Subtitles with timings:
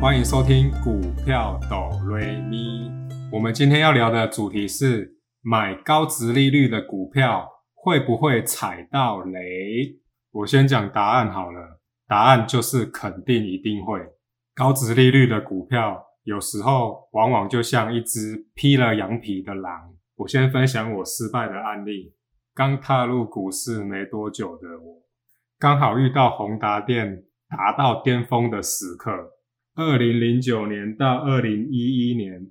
[0.00, 2.88] 欢迎收听股票抖瑞咪。
[3.32, 9.98] 我们今天要聊的主题是买高值利率的股票会不会踩到雷？
[10.30, 13.98] 我先讲答案好了，答案就是肯定一定会。
[14.54, 19.92] 高值利率的股票有时候往往就像一只披了羊皮的狼。
[20.14, 22.14] 我先分享我失败的案例。
[22.54, 25.02] 刚踏入股市没多久的我，
[25.58, 29.10] 刚好遇到宏达电达到巅峰的时刻。
[29.78, 32.48] 二零零九年到二零一一年，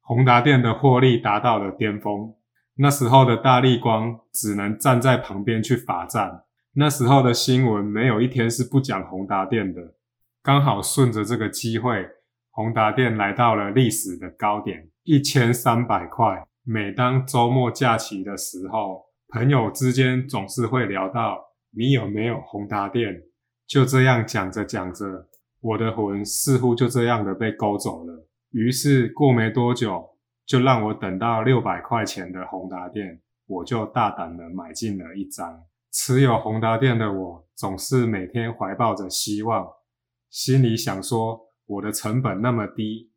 [0.00, 2.32] 宏达电的获利达到了巅峰。
[2.76, 6.44] 那时候的大力光只能站在旁边去罚站。
[6.72, 9.96] 那时候的新闻没有一天是不讲宏达电的。
[10.42, 12.08] 刚好顺着这个机会，
[12.48, 16.46] 宏达电来到了历史的高点，一千三百块。
[16.64, 21.38] 每当周末假期的时候，朋友之间总是会聊到
[21.76, 23.24] 你有没有宏达电。
[23.66, 25.26] 就这样讲着讲着。
[25.60, 35.64] 我的魂似乎就这样的被勾走了，于是过没多久，就让我等到六百块钱的宏达电，我就大胆的买进了一张。
[35.92, 39.68] 持有宏达电的我，总是每天怀抱着希望，
[40.30, 43.10] 心里想说，我的成本那么低，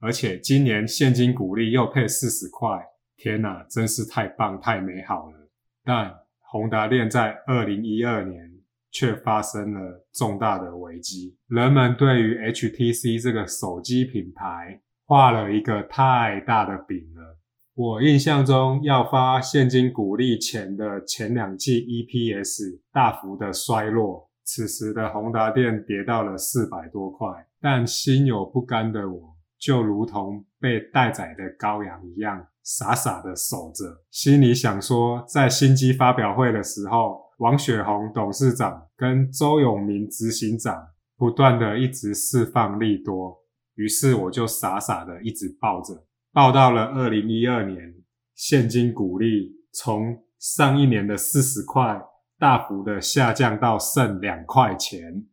[0.00, 2.84] 而且今年现金股利又配四十块，
[3.16, 5.48] 天哪，真是太棒太美好了。
[5.84, 8.53] 但宏达电在二零一二年。
[8.94, 11.36] 却发生了重大的危机。
[11.48, 17.36] 人们对于 HTC 这个手机品牌画了一个太大的饼了。
[17.74, 24.30] 我印象中，要发现金股利前的前两季 EPS 大幅的衰落。
[24.44, 27.26] 此时的宏达电跌到了四百多块，
[27.60, 37.23] 但心有不甘的我，就如同被待宰的羔羊一样，傻傻的守着，心里想说，在新机发表会的时候。
[37.38, 43.36] 王雪红董事长跟周永明执行长不断的一直释放利多，
[43.74, 47.94] 于是我就傻傻的一直抱着，抱到了二零一二年，
[48.34, 52.00] 现金股利从上一年的四十块
[52.38, 55.26] 大幅的下降到剩两块钱，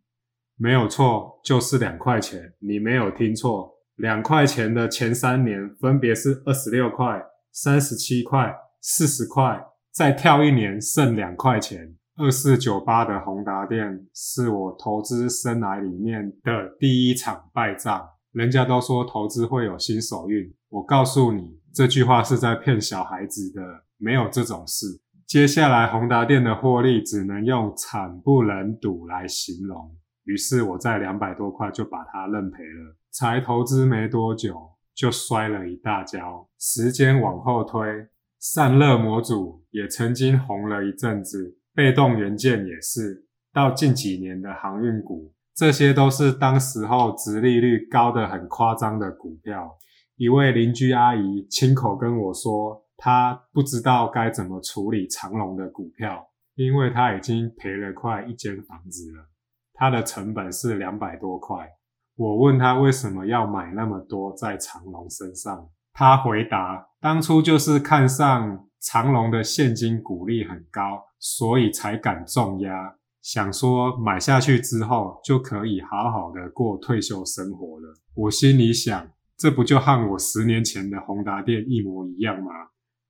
[0.55, 9.63] 没有错，就是两块钱，你没有听错，两块钱的前三年分别是二十六块、三十七块、四十块。
[9.91, 18.07] 再跳一年剩两块钱，二四九八的宏达电是我投资生涯里面的第一场败仗。
[18.31, 23.61] 人家都说投资会有新手运，我告诉你，这句话是在骗小孩子的，
[23.97, 24.85] 没有这种事。
[25.27, 29.93] 接下来宏达电的获利只能用惨不忍睹来形容。
[30.23, 34.55] 于是我在两百多块就把它认赔了，才投资没多久
[34.95, 36.47] 就摔了一大跤。
[36.57, 38.07] 时间往后推。
[38.43, 43.27] 散热模组也曾经红了一阵子，被动元件也是。
[43.53, 49.77] 到近几年的航运股，这些都是当时候殖利率高的很夸张的股票。
[50.15, 59.29] 一位邻居阿姨亲口跟我说，她不知道该怎么处理长隆的股票，因为她已经赔了快一间房子了。
[59.75, 61.69] 她的成本是两百多块。
[62.15, 65.69] 我问她为什么要买那么多在长隆身上？
[65.93, 82.51] 他回答：“当初就是看上长隆的现金股利很高，所以才敢重压，想说买下去之后就可以好好的过退休生活了。”我心里想：“这不就和我十年前的宏达店一模一样吗？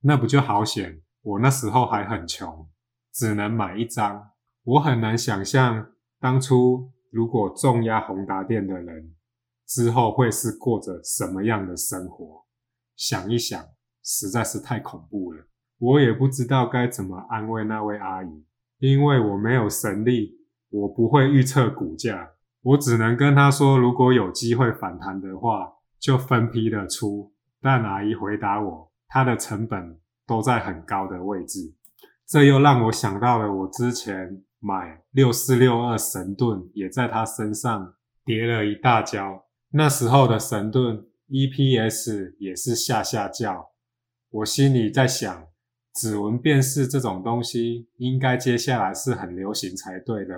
[0.02, 1.00] 那不就好险？
[1.22, 2.68] 我那时候还很穷，
[3.14, 4.30] 只能买一张。
[4.64, 5.86] 我很难想象
[6.20, 9.14] 当初如果重压宏达店的人
[9.66, 12.41] 之后会是过着什么样的生活。”
[13.02, 13.60] 想一想，
[14.04, 15.44] 实在是太恐怖了。
[15.80, 18.44] 我也不知道该怎么安慰那位阿姨，
[18.78, 20.36] 因为我没有神力，
[20.70, 22.30] 我不会预测股价，
[22.62, 27.32] 我只能跟她说，如果有机会反弹的话，就分批的出。
[27.60, 31.74] 但阿姨回答我，她的成本都在很高的位置。
[32.24, 37.94] 这又让我想到了我之前买六四六二神盾，也在她身上
[38.24, 39.46] 跌了一大跤。
[39.72, 41.04] 那时候的神盾。
[41.32, 43.70] EPS 也是下下叫，
[44.28, 45.48] 我心里在想，
[45.94, 50.34] 指纹辨识这种东西，应该接下来是很流行才对的。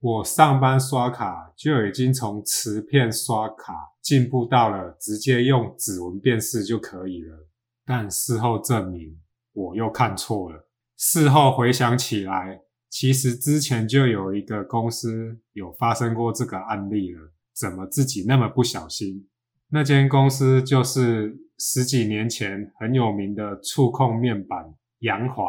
[0.00, 7.46] 我上班刷卡就已经从磁片刷卡进步到了直接用指纹辨识就可以了，
[7.84, 9.20] 但事后证明
[9.52, 10.66] 我又看错了。
[10.96, 19.28] 事后回想起来，其实之前就有一个公司有发生过这个案例了，怎么自己那么不小心？
[19.74, 25.44] 那间公司就是十几年前很有名的触控面板扬华。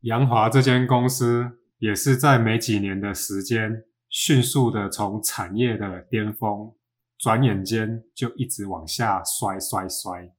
[0.00, 6.72] 扬华这间公司也是在没几年的时间，迅速的从产业的巅峰
[7.18, 10.32] 转眼间就一直往下摔摔摔，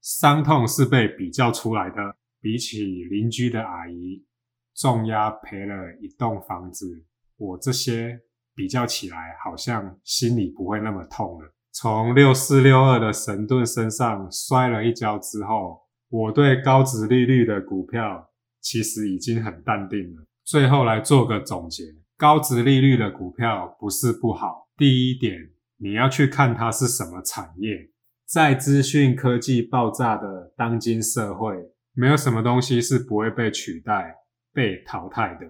[0.00, 1.96] 伤痛是被比较出来的。
[2.40, 4.24] 比起邻居的阿姨
[4.76, 7.04] 重压赔了一栋房子，
[7.36, 8.20] 我这些
[8.54, 11.52] 比较起来，好像心里不会那么痛了。
[11.78, 15.78] 从六四六二的神盾身上摔了一跤之后，
[16.08, 18.30] 我对高值利率的股票
[18.62, 20.24] 其实已经很淡定了。
[20.42, 21.82] 最后来做个总结：
[22.16, 24.66] 高值利率的股票不是不好。
[24.78, 25.38] 第一点，
[25.76, 27.90] 你要去看它是什么产业。
[28.26, 31.54] 在资讯科技爆炸的当今社会，
[31.92, 34.14] 没有什么东西是不会被取代、
[34.50, 35.46] 被淘汰的。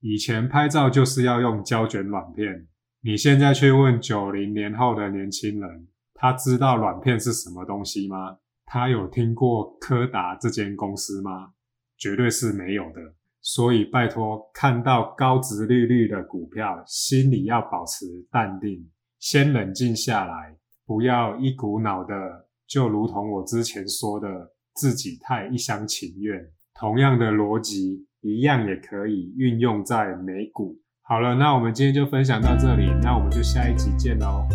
[0.00, 2.66] 以前拍照就是要用胶卷软片。
[3.00, 8.38] 你现在去问九零年后的年轻人，他知道软片是什么东西吗？
[8.66, 11.52] 他有听过柯达这间公司吗？
[11.96, 13.00] 绝对是没有的。
[13.40, 18.90] 所以拜托，看到高值利率的股票，心里要保持淡定，
[19.20, 24.28] 先冷静下来，不要一股脑的，就如同我之前说的，
[24.74, 26.50] 自己太一厢情愿。
[26.74, 30.76] 同样的逻辑，一样也可以运用在美股。
[31.10, 34.46] 好了，那我们今天就分享到这里，那我们就下一集见喽。